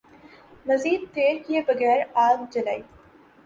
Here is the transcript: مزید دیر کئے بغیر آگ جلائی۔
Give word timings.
مزید 0.67 1.01
دیر 1.15 1.35
کئے 1.45 1.59
بغیر 1.67 1.99
آگ 2.25 2.37
جلائی۔ 2.53 2.81